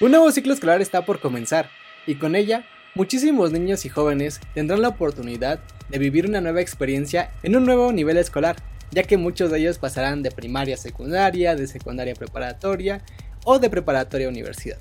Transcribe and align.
Un 0.00 0.12
nuevo 0.12 0.32
ciclo 0.32 0.54
escolar 0.54 0.80
está 0.80 1.04
por 1.04 1.20
comenzar 1.20 1.68
y 2.06 2.14
con 2.14 2.34
ella 2.34 2.64
muchísimos 2.94 3.52
niños 3.52 3.84
y 3.84 3.90
jóvenes 3.90 4.40
tendrán 4.54 4.80
la 4.80 4.88
oportunidad 4.88 5.60
de 5.90 5.98
vivir 5.98 6.24
una 6.26 6.40
nueva 6.40 6.62
experiencia 6.62 7.32
en 7.42 7.54
un 7.54 7.66
nuevo 7.66 7.92
nivel 7.92 8.16
escolar, 8.16 8.56
ya 8.92 9.02
que 9.02 9.18
muchos 9.18 9.50
de 9.50 9.58
ellos 9.58 9.76
pasarán 9.76 10.22
de 10.22 10.30
primaria 10.30 10.76
a 10.76 10.78
secundaria, 10.78 11.54
de 11.54 11.66
secundaria 11.66 12.14
a 12.14 12.16
preparatoria 12.16 13.02
o 13.44 13.58
de 13.58 13.68
preparatoria 13.68 14.28
a 14.28 14.30
universidad. 14.30 14.78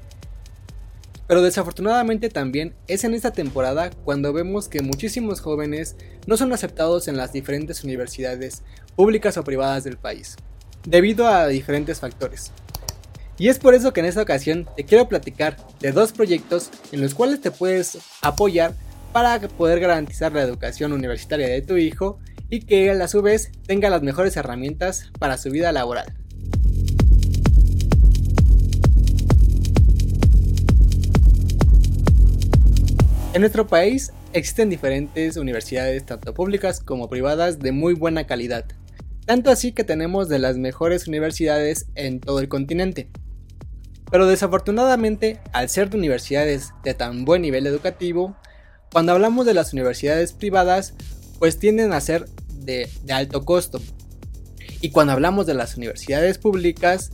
Pero 1.28 1.42
desafortunadamente 1.42 2.30
también 2.30 2.74
es 2.88 3.04
en 3.04 3.14
esta 3.14 3.32
temporada 3.32 3.90
cuando 4.06 4.32
vemos 4.32 4.70
que 4.70 4.82
muchísimos 4.82 5.42
jóvenes 5.42 5.98
no 6.28 6.38
son 6.38 6.54
aceptados 6.54 7.10
en 7.10 7.18
las 7.18 7.34
diferentes 7.34 7.84
universidades 7.84 8.64
públicas 8.96 9.36
o 9.36 9.44
privadas 9.44 9.84
del 9.84 9.98
país, 9.98 10.38
debido 10.86 11.28
a 11.28 11.48
diferentes 11.48 12.00
factores. 12.00 12.54
Y 13.40 13.48
es 13.48 13.58
por 13.58 13.74
eso 13.74 13.94
que 13.94 14.02
en 14.02 14.06
esta 14.06 14.22
ocasión 14.22 14.68
te 14.76 14.84
quiero 14.84 15.08
platicar 15.08 15.56
de 15.80 15.94
dos 15.94 16.12
proyectos 16.12 16.70
en 16.92 17.00
los 17.00 17.16
cuales 17.16 17.40
te 17.40 17.52
puedes 17.52 17.98
apoyar 18.22 18.74
para 19.14 19.40
poder 19.40 19.80
garantizar 19.80 20.34
la 20.34 20.42
educación 20.42 20.92
universitaria 20.92 21.48
de 21.48 21.62
tu 21.62 21.78
hijo 21.78 22.20
y 22.50 22.60
que 22.60 22.90
él 22.90 23.02
a 23.02 23.08
su 23.08 23.22
vez 23.22 23.54
tenga 23.66 23.90
las 23.90 24.02
mejores 24.02 24.36
herramientas 24.36 25.10
para 25.20 25.38
su 25.38 25.52
vida 25.52 25.72
laboral. 25.72 26.14
En 33.34 33.40
nuestro 33.40 33.68
país 33.68 34.12
existen 34.34 34.70
diferentes 34.70 35.38
universidades, 35.38 36.06
tanto 36.06 36.34
públicas 36.34 36.82
como 36.82 37.10
privadas, 37.10 37.60
de 37.60 37.72
muy 37.72 37.94
buena 37.94 38.28
calidad. 38.28 38.66
Tanto 39.26 39.50
así 39.50 39.72
que 39.72 39.86
tenemos 39.86 40.28
de 40.28 40.40
las 40.40 40.58
mejores 40.58 41.08
universidades 41.08 41.86
en 41.96 42.20
todo 42.20 42.42
el 42.42 42.50
continente. 42.50 43.08
Pero 44.12 44.26
desafortunadamente, 44.26 45.40
al 45.52 45.70
ser 45.70 45.90
de 45.90 45.98
universidades 45.98 46.74
de 46.84 46.94
tan 46.94 47.26
buen 47.26 47.42
nivel 47.42 47.68
educativo, 47.68 48.36
cuando 48.92 49.12
hablamos 49.12 49.46
de 49.46 49.54
las 49.54 49.74
universidades 49.74 50.34
privadas, 50.34 50.94
pues 51.38 51.60
tienden 51.60 51.94
a 51.94 52.02
ser 52.02 52.28
de, 52.48 52.90
alto 53.10 53.46
costo. 53.46 53.80
Y 54.82 54.90
cuando 54.90 55.14
hablamos 55.14 55.46
de 55.46 55.54
las 55.54 55.78
universidades 55.78 56.38
públicas, 56.38 57.12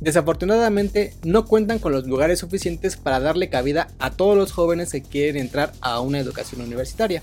desafortunadamente 0.00 1.14
no 1.22 1.44
cuentan 1.44 1.80
con 1.80 1.92
los 1.92 2.06
lugares 2.06 2.38
suficientes 2.38 2.96
para 2.96 3.20
darle 3.20 3.50
cabida 3.50 3.88
a 3.98 4.10
todos 4.12 4.36
los 4.36 4.52
jóvenes 4.52 4.92
que 4.92 5.02
quieren 5.02 5.36
entrar 5.36 5.72
a 5.80 6.00
una 6.00 6.18
educación 6.20 6.62
universitaria. 6.62 7.20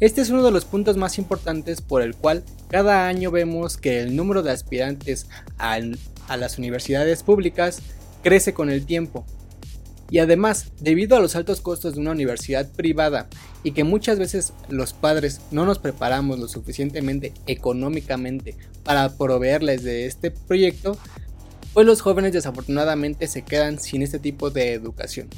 Este 0.00 0.20
es 0.20 0.30
uno 0.30 0.42
de 0.42 0.50
los 0.50 0.64
puntos 0.64 0.96
más 0.96 1.18
importantes 1.18 1.80
por 1.80 2.02
el 2.02 2.16
cual 2.16 2.42
cada 2.68 3.06
año 3.06 3.30
vemos 3.30 3.76
que 3.76 4.00
el 4.00 4.16
número 4.16 4.42
de 4.42 4.50
aspirantes 4.50 5.26
a, 5.58 5.78
a 6.28 6.36
las 6.36 6.58
universidades 6.58 7.22
públicas 7.22 7.82
crece 8.22 8.54
con 8.54 8.70
el 8.70 8.86
tiempo. 8.86 9.26
Y 10.10 10.18
además, 10.18 10.72
debido 10.78 11.16
a 11.16 11.20
los 11.20 11.36
altos 11.36 11.62
costos 11.62 11.94
de 11.94 12.00
una 12.00 12.10
universidad 12.10 12.70
privada 12.70 13.28
y 13.62 13.72
que 13.72 13.82
muchas 13.82 14.18
veces 14.18 14.52
los 14.68 14.92
padres 14.92 15.40
no 15.50 15.64
nos 15.64 15.78
preparamos 15.78 16.38
lo 16.38 16.48
suficientemente 16.48 17.32
económicamente 17.46 18.54
para 18.84 19.16
proveerles 19.16 19.84
de 19.84 20.04
este 20.04 20.30
proyecto, 20.30 20.98
pues 21.72 21.86
los 21.86 22.02
jóvenes 22.02 22.34
desafortunadamente 22.34 23.26
se 23.26 23.42
quedan 23.42 23.80
sin 23.80 24.02
este 24.02 24.18
tipo 24.18 24.50
de 24.50 24.74
educación. 24.74 25.28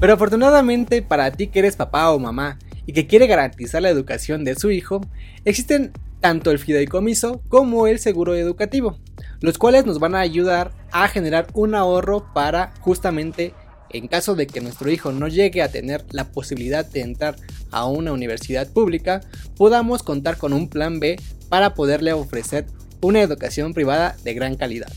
Pero 0.00 0.14
afortunadamente 0.14 1.00
para 1.00 1.30
ti 1.30 1.46
que 1.46 1.60
eres 1.60 1.76
papá 1.76 2.10
o 2.10 2.18
mamá 2.18 2.58
y 2.86 2.92
que 2.92 3.06
quiere 3.06 3.28
garantizar 3.28 3.82
la 3.82 3.90
educación 3.90 4.42
de 4.42 4.56
su 4.56 4.72
hijo, 4.72 5.00
existen 5.44 5.92
tanto 6.20 6.50
el 6.50 6.58
fideicomiso 6.58 7.40
como 7.48 7.86
el 7.86 8.00
seguro 8.00 8.34
educativo, 8.34 8.98
los 9.42 9.58
cuales 9.58 9.84
nos 9.84 9.98
van 9.98 10.14
a 10.14 10.20
ayudar 10.20 10.72
a 10.92 11.08
generar 11.08 11.48
un 11.52 11.74
ahorro 11.74 12.32
para 12.32 12.72
justamente 12.80 13.52
en 13.90 14.08
caso 14.08 14.34
de 14.34 14.46
que 14.46 14.60
nuestro 14.60 14.90
hijo 14.90 15.12
no 15.12 15.28
llegue 15.28 15.62
a 15.62 15.70
tener 15.70 16.04
la 16.12 16.32
posibilidad 16.32 16.86
de 16.86 17.02
entrar 17.02 17.36
a 17.70 17.86
una 17.86 18.12
universidad 18.12 18.68
pública, 18.68 19.20
podamos 19.56 20.02
contar 20.02 20.38
con 20.38 20.52
un 20.52 20.68
plan 20.68 20.98
B 20.98 21.16
para 21.48 21.74
poderle 21.74 22.12
ofrecer 22.12 22.66
una 23.02 23.20
educación 23.20 23.74
privada 23.74 24.16
de 24.24 24.34
gran 24.34 24.56
calidad. 24.56 24.90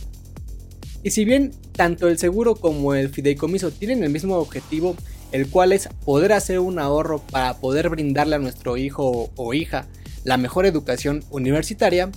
Y 1.04 1.12
si 1.12 1.26
bien 1.26 1.52
tanto 1.74 2.08
el 2.08 2.18
seguro 2.18 2.56
como 2.56 2.94
el 2.94 3.10
fideicomiso 3.10 3.72
tienen 3.72 4.04
el 4.04 4.10
mismo 4.10 4.38
objetivo, 4.38 4.96
el 5.32 5.50
cual 5.50 5.74
es 5.74 5.90
poder 6.06 6.32
hacer 6.32 6.60
un 6.60 6.80
ahorro 6.80 7.20
para 7.20 7.58
poder 7.58 7.90
brindarle 7.90 8.36
a 8.36 8.40
nuestro 8.40 8.78
hijo 8.78 9.30
o 9.36 9.54
hija 9.54 9.88
la 10.24 10.38
mejor 10.38 10.66
educación 10.66 11.24
universitaria, 11.30 12.10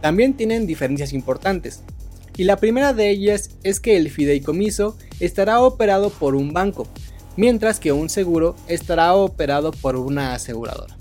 también 0.00 0.34
tienen 0.34 0.66
diferencias 0.66 1.12
importantes. 1.12 1.82
Y 2.36 2.44
la 2.44 2.56
primera 2.56 2.92
de 2.92 3.10
ellas 3.10 3.50
es 3.62 3.80
que 3.80 3.96
el 3.96 4.10
fideicomiso 4.10 4.96
estará 5.18 5.60
operado 5.60 6.10
por 6.10 6.34
un 6.34 6.52
banco, 6.52 6.86
mientras 7.36 7.80
que 7.80 7.92
un 7.92 8.08
seguro 8.08 8.56
estará 8.66 9.14
operado 9.14 9.72
por 9.72 9.96
una 9.96 10.34
aseguradora. 10.34 10.96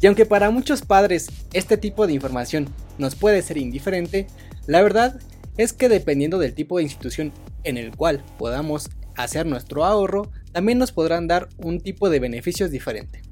Y 0.00 0.06
aunque 0.06 0.26
para 0.26 0.50
muchos 0.50 0.82
padres 0.82 1.28
este 1.52 1.76
tipo 1.76 2.06
de 2.06 2.12
información 2.12 2.68
nos 2.98 3.14
puede 3.14 3.42
ser 3.42 3.56
indiferente, 3.56 4.26
la 4.66 4.82
verdad 4.82 5.18
es 5.56 5.72
que 5.72 5.88
dependiendo 5.88 6.38
del 6.38 6.54
tipo 6.54 6.76
de 6.76 6.82
institución 6.84 7.32
en 7.64 7.78
el 7.78 7.96
cual 7.96 8.22
podamos 8.38 8.90
hacer 9.16 9.46
nuestro 9.46 9.84
ahorro, 9.84 10.30
también 10.52 10.78
nos 10.78 10.92
podrán 10.92 11.26
dar 11.26 11.48
un 11.58 11.80
tipo 11.80 12.10
de 12.10 12.20
beneficios 12.20 12.70
diferente. 12.70 13.22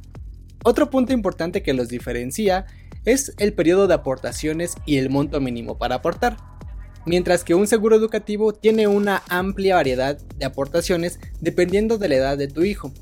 Otro 0.65 0.89
punto 0.89 1.13
importante 1.13 1.63
que 1.63 1.75
los 1.75 1.89
diferencia 1.89 2.67
es 3.05 3.35
el 3.39 3.53
periodo 3.53 3.87
de 3.87 3.95
aportaciones 3.95 4.75
y 4.87 4.99
el 4.99 5.11
monto 5.11 5.41
mínimo 5.41 5.79
para 5.79 5.97
aportar. 5.97 6.37
Mientras 7.07 7.45
que 7.45 7.55
un 7.55 7.67
seguro 7.67 7.97
educativo 7.97 8.55
tiene 8.55 8.87
una 8.87 9.23
amplia 9.29 9.77
variedad 9.77 10.17
de 10.17 10.45
aportaciones 10.47 11.19
dependiendo 11.41 11.99
de 11.99 12.09
la 12.09 12.15
edad 12.17 12.39
de 12.39 12.49
tu 12.49 12.65
hijo 12.65 12.93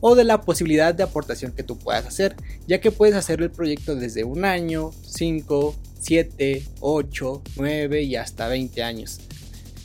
o 0.00 0.14
de 0.14 0.24
la 0.24 0.42
posibilidad 0.42 0.94
de 0.94 1.02
aportación 1.02 1.52
que 1.52 1.64
tú 1.64 1.76
puedas 1.76 2.06
hacer, 2.06 2.36
ya 2.68 2.80
que 2.80 2.92
puedes 2.92 3.16
hacer 3.16 3.42
el 3.42 3.50
proyecto 3.50 3.96
desde 3.96 4.22
un 4.22 4.44
año, 4.44 4.92
5, 5.02 5.74
7, 6.00 6.62
8, 6.80 7.42
9 7.56 8.02
y 8.02 8.14
hasta 8.14 8.46
20 8.46 8.82
años. 8.84 9.18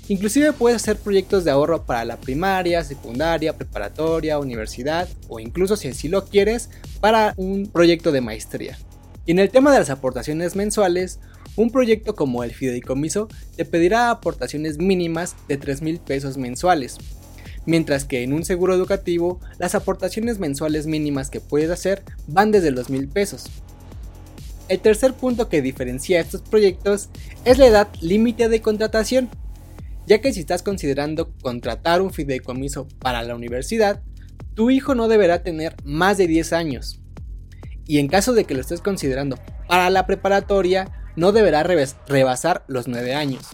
Inclusive 0.07 0.53
puedes 0.53 0.81
hacer 0.81 0.97
proyectos 0.97 1.45
de 1.45 1.51
ahorro 1.51 1.85
para 1.85 2.05
la 2.05 2.17
primaria, 2.17 2.83
secundaria, 2.83 3.57
preparatoria, 3.57 4.37
universidad 4.37 5.07
o 5.29 5.39
incluso 5.39 5.77
si 5.77 5.87
así 5.87 6.09
lo 6.09 6.25
quieres 6.25 6.69
para 6.99 7.33
un 7.37 7.67
proyecto 7.67 8.11
de 8.11 8.21
maestría. 8.21 8.77
Y 9.25 9.31
en 9.31 9.39
el 9.39 9.49
tema 9.49 9.71
de 9.71 9.79
las 9.79 9.89
aportaciones 9.89 10.55
mensuales, 10.55 11.19
un 11.55 11.71
proyecto 11.71 12.15
como 12.15 12.43
el 12.43 12.53
fideicomiso 12.53 13.27
te 13.55 13.65
pedirá 13.65 14.09
aportaciones 14.09 14.79
mínimas 14.79 15.35
de 15.47 15.57
3 15.57 15.81
mil 15.81 15.99
pesos 15.99 16.37
mensuales, 16.37 16.97
mientras 17.65 18.05
que 18.05 18.23
en 18.23 18.33
un 18.33 18.43
seguro 18.43 18.73
educativo 18.73 19.39
las 19.59 19.75
aportaciones 19.75 20.39
mensuales 20.39 20.87
mínimas 20.87 21.29
que 21.29 21.41
puedes 21.41 21.69
hacer 21.69 22.03
van 22.27 22.51
desde 22.51 22.71
los 22.71 22.89
mil 22.89 23.07
pesos. 23.07 23.45
El 24.69 24.79
tercer 24.79 25.13
punto 25.13 25.49
que 25.49 25.61
diferencia 25.61 26.19
estos 26.19 26.41
proyectos 26.41 27.09
es 27.45 27.57
la 27.57 27.67
edad 27.67 27.87
límite 28.01 28.49
de 28.49 28.61
contratación 28.61 29.29
ya 30.05 30.19
que 30.19 30.33
si 30.33 30.41
estás 30.41 30.63
considerando 30.63 31.33
contratar 31.41 32.01
un 32.01 32.11
fideicomiso 32.11 32.87
para 32.99 33.23
la 33.23 33.35
universidad, 33.35 34.01
tu 34.53 34.69
hijo 34.69 34.95
no 34.95 35.07
deberá 35.07 35.43
tener 35.43 35.75
más 35.83 36.17
de 36.17 36.27
10 36.27 36.53
años. 36.53 36.99
Y 37.87 37.99
en 37.99 38.07
caso 38.07 38.33
de 38.33 38.45
que 38.45 38.53
lo 38.53 38.61
estés 38.61 38.81
considerando 38.81 39.37
para 39.67 39.89
la 39.89 40.05
preparatoria, 40.05 40.91
no 41.15 41.31
deberá 41.31 41.63
rebasar 41.63 42.63
los 42.67 42.87
9 42.87 43.13
años. 43.13 43.45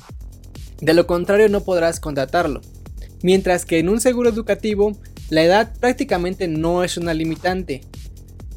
De 0.81 0.93
lo 0.93 1.07
contrario 1.07 1.49
no 1.49 1.61
podrás 1.61 1.99
contratarlo. 1.99 2.61
Mientras 3.21 3.65
que 3.65 3.79
en 3.79 3.89
un 3.89 3.99
seguro 3.99 4.29
educativo, 4.29 4.95
la 5.29 5.43
edad 5.43 5.73
prácticamente 5.79 6.47
no 6.47 6.83
es 6.83 6.97
una 6.97 7.13
limitante, 7.13 7.81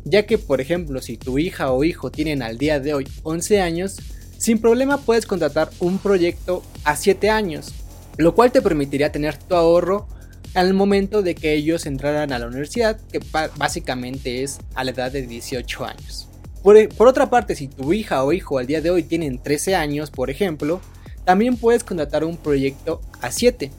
ya 0.05 0.25
que 0.25 0.39
por 0.39 0.61
ejemplo 0.61 1.01
si 1.01 1.17
tu 1.17 1.39
hija 1.39 1.73
o 1.73 1.85
hijo 1.85 2.11
tienen 2.11 2.43
al 2.43 2.59
día 2.59 2.79
de 2.81 2.95
hoy 2.95 3.09
11 3.25 3.61
años, 3.61 3.97
sin 4.39 4.61
problema 4.61 4.99
puedes 4.99 5.27
contratar 5.27 5.71
un 5.81 5.99
proyecto 5.99 6.63
a 6.85 6.97
7 6.97 7.31
años 7.31 7.75
lo 8.17 8.35
cual 8.35 8.53
te 8.53 8.63
permitiría 8.63 9.13
tener 9.13 9.37
tu 9.37 9.55
ahorro 9.55 10.07
al 10.55 10.75
momento 10.75 11.23
de 11.23 11.35
que 11.35 11.55
ellos 11.55 11.87
entraran 11.87 12.33
a 12.33 12.39
la 12.39 12.47
universidad, 12.47 13.01
que 13.11 13.21
básicamente 13.57 14.43
es 14.43 14.59
a 14.75 14.85
la 14.85 14.91
edad 14.91 15.11
de 15.11 15.27
18 15.27 15.85
años. 15.85 16.29
Por, 16.63 16.89
por, 16.91 17.09
otra 17.09 17.31
parte, 17.31 17.57
si 17.57 17.69
tu 17.69 17.93
hija 17.93 18.23
o 18.23 18.33
hijo 18.33 18.59
al 18.59 18.67
día 18.67 18.81
de 18.81 18.91
hoy 18.91 19.03
tienen 19.03 19.39
13 19.39 19.75
años, 19.75 20.11
por 20.11 20.31
ejemplo, 20.31 20.81
también 21.25 21.57
puedes 21.57 21.85
contratar 21.85 22.25
un 22.25 22.37
proyecto 22.37 23.01
a 23.21 23.31
7, 23.31 23.71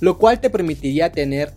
lo 0.00 0.18
cual 0.18 0.40
te 0.40 0.50
permitiría 0.50 1.12
tener 1.12 1.52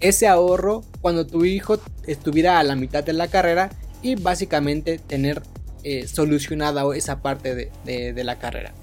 ese 0.00 0.26
ahorro 0.26 0.84
cuando 1.00 1.26
tu 1.26 1.44
hijo 1.44 1.78
estuviera 2.06 2.58
a 2.58 2.64
la 2.64 2.76
mitad 2.76 3.04
de 3.04 3.12
la 3.12 3.28
carrera 3.28 3.70
y 4.02 4.16
básicamente 4.16 4.98
tener 4.98 5.42
eh, 5.82 6.06
solucionada 6.06 6.84
esa 6.94 7.22
parte 7.22 7.70
de 7.84 8.24
la 8.24 8.38
carrera. 8.38 8.74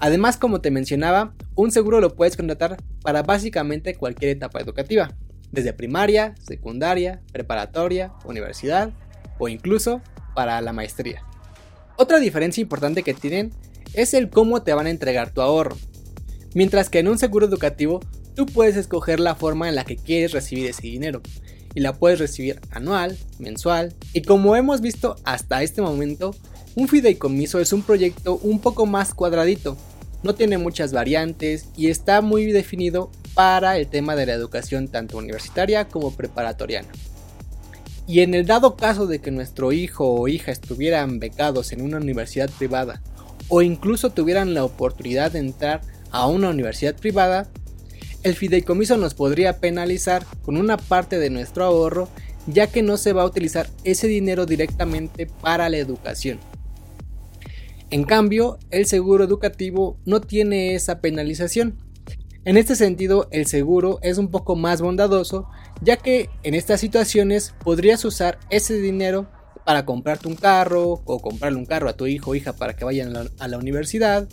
Además, 0.00 0.38
como 0.38 0.62
te 0.62 0.70
mencionaba, 0.70 1.34
un 1.54 1.70
seguro 1.70 2.00
lo 2.00 2.16
puedes 2.16 2.36
contratar 2.36 2.82
para 3.02 3.22
básicamente 3.22 3.94
cualquier 3.94 4.30
etapa 4.30 4.58
educativa, 4.58 5.14
desde 5.52 5.74
primaria, 5.74 6.34
secundaria, 6.40 7.20
preparatoria, 7.32 8.12
universidad 8.24 8.90
o 9.38 9.48
incluso 9.48 10.00
para 10.34 10.60
la 10.62 10.72
maestría. 10.72 11.22
Otra 11.96 12.18
diferencia 12.18 12.62
importante 12.62 13.02
que 13.02 13.12
tienen 13.12 13.52
es 13.92 14.14
el 14.14 14.30
cómo 14.30 14.62
te 14.62 14.72
van 14.72 14.86
a 14.86 14.90
entregar 14.90 15.32
tu 15.32 15.42
ahorro. 15.42 15.76
Mientras 16.54 16.88
que 16.88 17.00
en 17.00 17.08
un 17.08 17.18
seguro 17.18 17.46
educativo 17.46 18.00
tú 18.34 18.46
puedes 18.46 18.76
escoger 18.76 19.20
la 19.20 19.34
forma 19.34 19.68
en 19.68 19.74
la 19.74 19.84
que 19.84 19.96
quieres 19.96 20.32
recibir 20.32 20.66
ese 20.66 20.82
dinero 20.82 21.20
y 21.74 21.80
la 21.80 21.92
puedes 21.92 22.18
recibir 22.18 22.58
anual, 22.70 23.18
mensual 23.38 23.94
y 24.14 24.22
como 24.22 24.56
hemos 24.56 24.80
visto 24.80 25.16
hasta 25.24 25.62
este 25.62 25.82
momento, 25.82 26.34
un 26.74 26.88
fideicomiso 26.88 27.60
es 27.60 27.72
un 27.72 27.82
proyecto 27.82 28.36
un 28.36 28.60
poco 28.60 28.86
más 28.86 29.12
cuadradito, 29.12 29.76
no 30.22 30.34
tiene 30.34 30.58
muchas 30.58 30.92
variantes 30.92 31.66
y 31.76 31.88
está 31.88 32.20
muy 32.20 32.52
definido 32.52 33.10
para 33.34 33.78
el 33.78 33.86
tema 33.86 34.16
de 34.16 34.26
la 34.26 34.32
educación 34.34 34.88
tanto 34.88 35.18
universitaria 35.18 35.88
como 35.88 36.14
preparatoriana. 36.14 36.88
Y 38.06 38.20
en 38.20 38.34
el 38.34 38.44
dado 38.44 38.76
caso 38.76 39.06
de 39.06 39.20
que 39.20 39.30
nuestro 39.30 39.72
hijo 39.72 40.10
o 40.10 40.28
hija 40.28 40.50
estuvieran 40.50 41.20
becados 41.20 41.72
en 41.72 41.80
una 41.80 41.98
universidad 41.98 42.50
privada 42.50 43.00
o 43.48 43.62
incluso 43.62 44.10
tuvieran 44.10 44.54
la 44.54 44.64
oportunidad 44.64 45.32
de 45.32 45.38
entrar 45.38 45.80
a 46.10 46.26
una 46.26 46.50
universidad 46.50 46.96
privada, 46.96 47.48
el 48.22 48.34
fideicomiso 48.34 48.96
nos 48.96 49.14
podría 49.14 49.58
penalizar 49.58 50.26
con 50.42 50.56
una 50.56 50.76
parte 50.76 51.18
de 51.18 51.30
nuestro 51.30 51.64
ahorro 51.64 52.08
ya 52.46 52.66
que 52.66 52.82
no 52.82 52.96
se 52.96 53.12
va 53.12 53.22
a 53.22 53.26
utilizar 53.26 53.68
ese 53.84 54.06
dinero 54.06 54.46
directamente 54.46 55.26
para 55.26 55.68
la 55.68 55.76
educación. 55.76 56.38
En 57.90 58.04
cambio, 58.04 58.58
el 58.70 58.86
seguro 58.86 59.24
educativo 59.24 59.98
no 60.04 60.20
tiene 60.20 60.76
esa 60.76 61.00
penalización. 61.00 61.76
En 62.44 62.56
este 62.56 62.76
sentido, 62.76 63.28
el 63.32 63.46
seguro 63.46 63.98
es 64.02 64.16
un 64.16 64.30
poco 64.30 64.54
más 64.54 64.80
bondadoso, 64.80 65.48
ya 65.82 65.96
que 65.96 66.30
en 66.44 66.54
estas 66.54 66.80
situaciones 66.80 67.52
podrías 67.64 68.04
usar 68.04 68.38
ese 68.48 68.80
dinero 68.80 69.28
para 69.64 69.84
comprarte 69.84 70.28
un 70.28 70.36
carro 70.36 71.02
o 71.04 71.20
comprarle 71.20 71.58
un 71.58 71.66
carro 71.66 71.88
a 71.88 71.96
tu 71.96 72.06
hijo 72.06 72.30
o 72.30 72.34
hija 72.36 72.52
para 72.52 72.74
que 72.74 72.84
vayan 72.84 73.14
a 73.38 73.48
la, 73.48 73.58
universidad, 73.58 74.28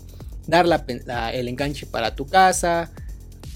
dar 0.46 0.66
el 1.34 1.48
enganche 1.48 1.88
para 1.88 2.16
tu 2.16 2.28
casa, 2.28 2.92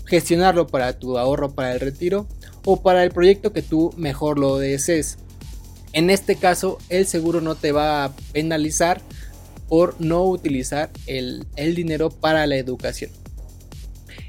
gestionarlo 0.06 0.68
para 0.68 0.98
tu 0.98 1.18
ahorro 1.18 1.54
para 1.54 1.74
el 1.74 1.80
retiro 1.80 2.28
o 2.66 2.82
para 2.82 3.04
el 3.04 3.12
proyecto 3.12 3.54
que 3.54 3.62
tú 3.62 3.94
mejor 3.98 4.40
lo 4.40 4.58
desees. 4.58 5.20
En 5.94 6.10
este 6.10 6.36
caso, 6.38 6.78
el 6.90 7.06
seguro 7.06 7.40
no 7.40 7.56
te 7.56 7.72
va 7.72 8.04
a 8.04 8.16
penalizar 8.34 9.02
por 9.72 9.96
no 10.02 10.26
utilizar 10.26 10.90
el, 11.08 11.48
dinero 11.56 12.10
para 12.10 12.46
la 12.46 12.58
educación. 12.58 13.10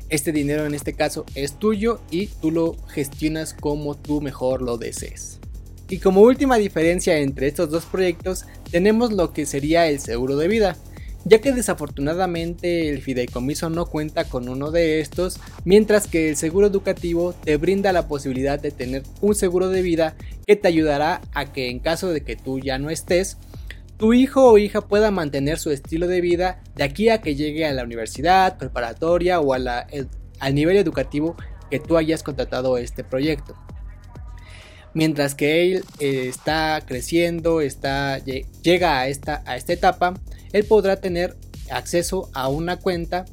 Este 0.09 0.31
dinero 0.31 0.67
en 0.67 0.73
este 0.73 0.93
caso 0.93 1.27
es 1.35 1.59
tuyo 1.59 2.01
y 2.13 2.29
tú 2.29 2.53
lo 2.53 2.77
gestionas 2.87 3.53
como 3.53 3.97
tú 3.97 4.21
mejor 4.21 4.63
lo 4.63 4.79
desees. 4.79 5.41
Y 5.89 5.99
como 5.99 6.21
última 6.21 6.59
diferencia 6.59 7.19
entre 7.19 7.49
estos 7.49 7.71
dos 7.71 7.87
proyectos 7.87 8.45
tenemos 8.71 9.11
lo 9.11 9.33
que 9.33 9.45
sería 9.45 9.89
el 9.89 9.99
seguro 9.99 10.37
de 10.37 10.47
vida, 10.47 10.77
ya 11.25 11.41
que 11.41 11.51
desafortunadamente 11.51 12.89
el 12.89 13.03
fideicomiso 13.03 13.69
no 13.69 13.87
cuenta 13.87 14.23
con 14.23 14.49
uno 14.49 14.71
de 14.71 15.01
estos, 15.01 15.41
mientras 15.65 16.07
que 16.07 16.29
el 16.29 16.37
seguro 16.37 16.69
educativo 16.69 17.33
te 17.33 17.57
brinda 17.57 17.93
la 17.93 18.07
posibilidad 18.07 18.61
de 18.61 18.71
tener 18.71 19.03
un 19.21 19.35
seguro 19.35 19.71
de 19.71 19.83
vida 19.83 20.15
que 20.47 20.55
te 20.55 20.69
ayudará 20.69 21.21
a 21.35 21.53
que 21.53 21.69
en 21.69 21.81
caso 21.81 22.11
de 22.11 22.21
que 22.21 22.37
tú 22.37 22.61
ya 22.61 22.79
no 22.79 22.91
estés, 22.91 23.39
tu 23.97 24.13
hijo 24.13 24.51
o 24.51 24.59
hija 24.59 24.81
pueda 24.81 25.11
mantener 25.11 25.59
su 25.59 25.71
estilo 25.71 26.09
de 26.09 26.21
vida 26.21 26.61
de 26.75 26.85
aquí 26.85 27.09
a 27.09 27.21
que 27.21 27.37
llegue 27.37 27.67
a 27.67 27.73
la 27.73 27.85
universidad, 27.85 28.59
preparatoria 28.59 29.41
o 29.41 29.53
al 29.55 30.55
nivel 30.55 30.77
educativo 30.77 31.37
que 31.71 31.79
tú 31.79 31.97
hayas 31.97 32.23
contratado 32.23 32.79
este 32.79 33.05
proyecto. 33.05 33.57
Mientras 34.95 35.35
que 35.35 35.63
él 35.63 35.85
eh, 36.01 36.27
está 36.29 36.83
creciendo, 36.85 37.61
está, 37.61 38.19
llega 38.19 38.99
a 38.99 39.09
esta, 39.09 39.43
a 39.47 39.57
esta 39.57 39.73
etapa, 39.73 40.15
él 40.53 40.65
podrá 40.65 40.97
tener 40.97 41.37
acceso 41.71 42.29
a 42.35 42.49
una 42.49 42.77
cuenta 42.77 43.25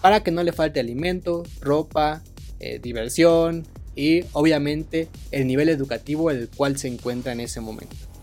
para 0.00 0.24
que 0.24 0.32
no 0.32 0.42
le 0.42 0.52
falte 0.52 0.80
alimento, 0.80 1.44
ropa, 1.60 2.22
eh, 2.58 2.80
diversión 2.82 3.64
y 3.94 4.24
obviamente 4.32 5.08
el 5.30 5.46
nivel 5.46 5.68
educativo 5.68 6.30
en 6.30 6.38
el 6.38 6.48
cual 6.48 6.78
se 6.78 6.88
encuentra 6.88 7.32
en 7.32 7.40
ese 7.40 7.60
momento 7.60 8.13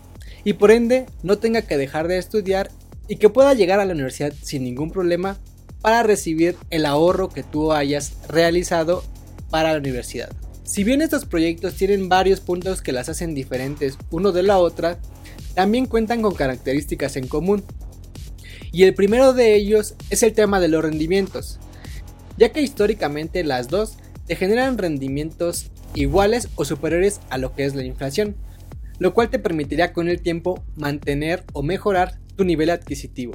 y 0.44 0.54
por 0.54 0.70
ende 0.70 1.06
no 1.22 1.38
tenga 1.38 1.62
que 1.62 1.76
dejar 1.76 2.08
de 2.08 2.18
estudiar 2.18 2.70
y 3.08 3.16
que 3.16 3.28
pueda 3.28 3.54
llegar 3.54 3.80
a 3.80 3.84
la 3.84 3.92
universidad 3.92 4.32
sin 4.42 4.64
ningún 4.64 4.90
problema 4.90 5.38
para 5.80 6.02
recibir 6.02 6.56
el 6.70 6.86
ahorro 6.86 7.28
que 7.28 7.42
tú 7.42 7.72
hayas 7.72 8.12
realizado 8.28 9.04
para 9.50 9.72
la 9.72 9.78
universidad. 9.78 10.30
Si 10.64 10.84
bien 10.84 11.02
estos 11.02 11.26
proyectos 11.26 11.74
tienen 11.74 12.08
varios 12.08 12.40
puntos 12.40 12.80
que 12.82 12.92
las 12.92 13.08
hacen 13.08 13.34
diferentes 13.34 13.98
uno 14.10 14.32
de 14.32 14.42
la 14.42 14.58
otra, 14.58 14.98
también 15.54 15.86
cuentan 15.86 16.22
con 16.22 16.34
características 16.34 17.16
en 17.16 17.28
común. 17.28 17.64
Y 18.72 18.84
el 18.84 18.94
primero 18.94 19.34
de 19.34 19.54
ellos 19.54 19.94
es 20.08 20.22
el 20.22 20.32
tema 20.32 20.60
de 20.60 20.68
los 20.68 20.82
rendimientos, 20.82 21.58
ya 22.38 22.52
que 22.52 22.62
históricamente 22.62 23.44
las 23.44 23.68
dos 23.68 23.98
te 24.26 24.36
generan 24.36 24.78
rendimientos 24.78 25.70
iguales 25.94 26.48
o 26.54 26.64
superiores 26.64 27.20
a 27.28 27.36
lo 27.36 27.54
que 27.54 27.66
es 27.66 27.74
la 27.74 27.84
inflación 27.84 28.34
lo 29.02 29.14
cual 29.14 29.30
te 29.30 29.40
permitirá 29.40 29.92
con 29.92 30.08
el 30.08 30.22
tiempo 30.22 30.64
mantener 30.76 31.42
o 31.54 31.64
mejorar 31.64 32.20
tu 32.36 32.44
nivel 32.44 32.70
adquisitivo. 32.70 33.32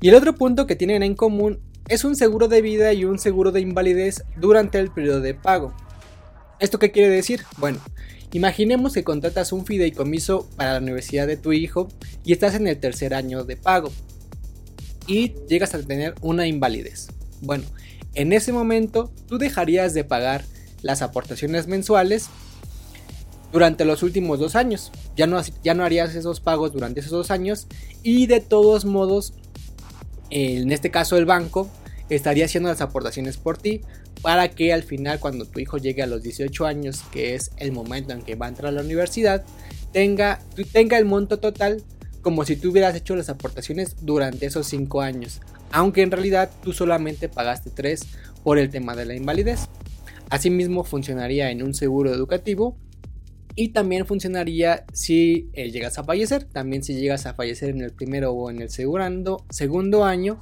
Y 0.00 0.08
el 0.08 0.14
otro 0.14 0.36
punto 0.36 0.68
que 0.68 0.76
tienen 0.76 1.02
en 1.02 1.16
común 1.16 1.58
es 1.88 2.04
un 2.04 2.14
seguro 2.14 2.46
de 2.46 2.62
vida 2.62 2.92
y 2.92 3.04
un 3.04 3.18
seguro 3.18 3.50
de 3.50 3.60
invalidez 3.60 4.22
durante 4.36 4.78
el 4.78 4.92
periodo 4.92 5.20
de 5.20 5.34
pago. 5.34 5.74
¿Esto 6.60 6.78
qué 6.78 6.92
quiere 6.92 7.08
decir? 7.08 7.42
Bueno, 7.56 7.80
imaginemos 8.30 8.92
que 8.92 9.02
contratas 9.02 9.50
un 9.50 9.66
fideicomiso 9.66 10.48
para 10.54 10.74
la 10.74 10.78
universidad 10.78 11.26
de 11.26 11.36
tu 11.36 11.52
hijo 11.52 11.88
y 12.24 12.30
estás 12.30 12.54
en 12.54 12.68
el 12.68 12.78
tercer 12.78 13.14
año 13.14 13.42
de 13.42 13.56
pago 13.56 13.90
y 15.08 15.34
llegas 15.48 15.74
a 15.74 15.82
tener 15.82 16.14
una 16.20 16.46
invalidez. 16.46 17.08
Bueno, 17.40 17.64
en 18.14 18.32
ese 18.32 18.52
momento 18.52 19.10
tú 19.26 19.38
dejarías 19.38 19.92
de 19.92 20.04
pagar 20.04 20.44
las 20.82 21.02
aportaciones 21.02 21.66
mensuales 21.66 22.30
durante 23.52 23.84
los 23.84 24.02
últimos 24.02 24.38
dos 24.38 24.56
años. 24.56 24.92
Ya 25.16 25.26
no, 25.26 25.84
harías 25.84 26.14
esos 26.14 26.40
pagos 26.40 26.72
durante 26.72 27.00
esos 27.00 27.12
dos 27.12 27.30
años 27.30 27.66
y 28.02 28.26
de 28.26 28.40
todos 28.40 28.84
modos, 28.84 29.34
en 30.30 30.70
este 30.72 30.90
caso 30.90 31.16
el 31.16 31.26
banco 31.26 31.68
estaría 32.08 32.46
haciendo 32.46 32.68
las 32.68 32.80
aportaciones 32.80 33.36
por 33.36 33.58
ti 33.58 33.82
para 34.22 34.48
que 34.48 34.72
al 34.72 34.82
final 34.82 35.20
cuando 35.20 35.44
tu 35.44 35.60
hijo 35.60 35.78
llegue 35.78 36.02
a 36.02 36.06
los 36.06 36.22
18 36.22 36.66
años, 36.66 37.02
que 37.12 37.34
es 37.34 37.50
el 37.56 37.72
momento 37.72 38.12
en 38.12 38.22
que 38.22 38.34
va 38.34 38.46
a 38.46 38.48
entrar 38.48 38.68
a 38.68 38.72
la 38.72 38.82
universidad, 38.82 39.44
tenga, 39.92 40.40
tenga 40.72 40.98
el 40.98 41.04
monto 41.04 41.38
total 41.38 41.82
como 42.22 42.44
si 42.44 42.56
tú 42.56 42.70
hubieras 42.70 42.96
hecho 42.96 43.14
las 43.14 43.28
aportaciones 43.28 43.96
durante 44.00 44.46
esos 44.46 44.66
5 44.66 45.00
años, 45.00 45.40
aunque 45.70 46.02
en 46.02 46.10
realidad 46.10 46.50
tú 46.62 46.72
solamente 46.72 47.28
pagaste 47.28 47.70
3 47.70 48.06
por 48.42 48.58
el 48.58 48.70
tema 48.70 48.96
de 48.96 49.04
la 49.04 49.14
invalidez. 49.14 49.68
Asimismo 50.30 50.84
funcionaría 50.84 51.50
en 51.50 51.62
un 51.62 51.74
seguro 51.74 52.12
educativo 52.12 52.76
y 53.58 53.70
también 53.70 54.06
funcionaría 54.06 54.84
si 54.92 55.50
eh, 55.52 55.72
llegas 55.72 55.98
a 55.98 56.04
fallecer. 56.04 56.44
También 56.44 56.84
si 56.84 56.94
llegas 56.94 57.26
a 57.26 57.34
fallecer 57.34 57.70
en 57.70 57.80
el 57.80 57.90
primero 57.90 58.30
o 58.30 58.50
en 58.50 58.62
el 58.62 58.70
segundo 58.70 60.04
año, 60.04 60.38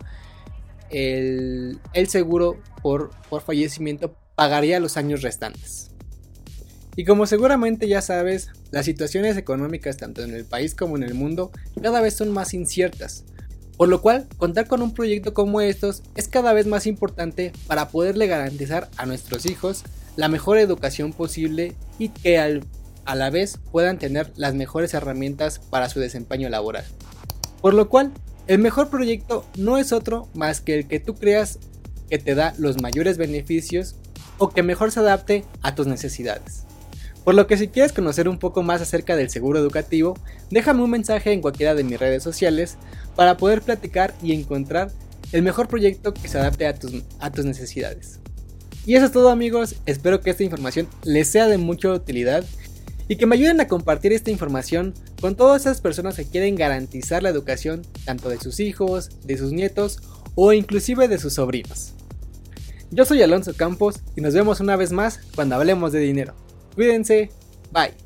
el, 0.91 1.79
seguro 2.09 2.59
por, 2.83 3.13
por 3.31 3.41
fallecimiento 3.41 4.15
pagaría 4.35 4.81
los 4.81 4.99
años 4.99 5.23
restantes. 5.23 5.93
Y 6.95 7.07
como 7.07 7.25
seguramente 7.25 7.89
ya 7.89 8.03
sabes, 8.03 8.51
las 8.71 8.85
situaciones 8.85 9.39
económicas 9.39 9.97
tanto 9.97 10.23
en 10.23 10.35
el 10.35 10.45
país 10.45 10.75
como 10.75 10.99
en 10.99 11.03
el 11.03 11.15
mundo 11.15 11.53
cada 11.81 12.03
vez 12.03 12.13
son 12.17 12.31
más 12.33 12.53
inciertas. 12.53 13.25
Por 13.79 13.89
lo 13.89 14.03
cual, 14.03 14.27
contar 14.37 14.67
con 14.67 14.83
un 14.83 14.93
proyecto 14.93 15.33
como 15.33 15.63
estos 15.63 16.03
es 16.17 16.29
cada 16.29 16.53
vez 16.53 16.67
más 16.67 16.87
importante 16.87 17.53
para 17.67 17.89
poderle 17.89 18.27
garantizar 18.27 18.91
a 18.99 19.07
nuestros 19.07 19.47
hijos 19.47 19.85
la 20.17 20.29
mejor 20.29 20.59
educación 20.59 21.15
posible 21.15 21.73
y 21.99 22.11
que 22.11 22.39
al 22.39 22.63
a 23.07 23.15
la 23.15 23.31
vez 23.31 23.59
puedan 23.73 23.99
tener 23.99 24.33
las 24.37 24.55
mejores 24.55 24.93
herramientas 24.93 25.59
para 25.59 25.89
su 25.89 26.01
desempeño 26.01 26.49
laboral. 26.49 26.85
Por 27.63 27.75
lo 27.75 27.89
cual, 27.89 28.13
el 28.47 28.59
mejor 28.59 28.91
proyecto 28.91 29.45
no 29.57 29.79
es 29.79 29.93
otro 29.93 30.29
más 30.35 30.61
que 30.61 30.79
el 30.79 30.87
que 30.87 31.01
tú 31.01 31.15
creas 31.15 31.59
que 32.11 32.19
te 32.19 32.35
da 32.35 32.55
los 32.59 32.81
mayores 32.81 33.17
beneficios 33.17 33.97
o 34.39 34.51
que 34.51 34.63
mejor 34.63 34.93
se 34.93 35.01
adapte 35.01 35.45
a 35.63 35.75
tus 35.75 35.87
necesidades. 35.87 36.65
Por 37.25 37.35
lo 37.35 37.49
que 37.49 37.57
si 37.57 37.67
quieres 37.67 37.93
conocer 37.93 38.29
un 38.29 38.39
poco 38.39 38.63
más 38.63 38.81
acerca 38.81 39.17
del 39.17 39.31
seguro 39.31 39.59
educativo, 39.59 40.17
déjame 40.51 40.85
un 40.85 40.91
mensaje 40.91 41.33
en 41.33 41.41
cualquiera 41.41 41.75
de 41.75 41.83
mis 41.83 41.99
redes 41.99 42.23
sociales 42.23 42.77
para 43.17 43.37
poder 43.37 43.63
platicar 43.63 44.15
y 44.23 44.33
encontrar 44.33 44.93
el 45.33 45.43
mejor 45.43 45.67
proyecto 45.67 46.15
que 46.15 46.29
se 46.29 46.39
adapte 46.39 46.69
a 46.69 46.75
tus, 46.79 47.03
a 47.19 47.33
tus 47.33 47.45
necesidades. 47.45 48.21
Y 48.85 48.95
eso 48.95 49.07
es 49.07 49.13
todo 49.13 49.31
amigos, 49.31 49.75
espero 49.87 50.21
que 50.21 50.31
esta 50.31 50.45
información 50.45 50.87
les 51.03 51.27
sea 51.27 51.49
de 51.49 51.59
mucha 51.59 51.91
utilidad 51.91 52.45
y 53.09 53.17
que 53.17 53.27
me 53.27 53.37
ayuden 53.37 53.61
a 53.61 53.69
compartir 53.69 54.13
esta 54.13 54.31
información 54.31 54.95
con 55.21 55.37
todas 55.37 55.63
esas 55.63 55.81
personas 55.81 56.17
que 56.17 56.27
quieren 56.27 56.57
garantizar 56.57 57.23
la 57.23 57.29
educación 57.29 57.83
tanto 58.05 58.29
de 58.29 58.39
sus 58.39 58.61
hijos, 58.61 59.11
de 59.25 59.39
sus 59.39 59.53
nietos 59.53 60.01
o 60.35 60.53
inclusive 60.53 61.09
de 61.09 61.19
sus 61.19 61.35
sobrinos. 61.35 61.93
Yo 62.91 63.05
soy 63.05 63.23
Alonso 63.23 63.55
Campos 63.55 64.01
y 64.17 64.21
nos 64.21 64.35
vemos 64.35 64.61
una 64.61 64.77
vez 64.77 64.93
más 64.93 65.21
cuando 65.35 65.57
hablemos 65.57 65.93
de 65.93 66.01
dinero. 66.01 66.35
Cuídense, 66.75 67.31
bye. 67.73 68.06